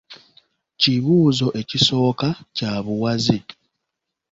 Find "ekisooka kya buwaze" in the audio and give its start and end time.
1.61-3.37